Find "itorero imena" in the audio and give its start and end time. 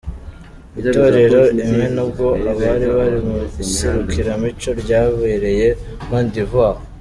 0.81-1.97